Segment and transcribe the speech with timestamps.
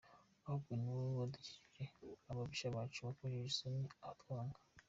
[0.45, 1.85] Ahubwo ni wowe wadukijije
[2.31, 4.57] ababisha bacu, Wakojeje isoni abatwanga.